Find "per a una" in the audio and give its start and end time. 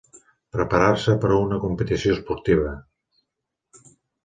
1.25-1.59